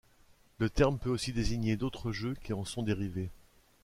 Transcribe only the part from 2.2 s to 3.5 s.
qui en sont dérivés.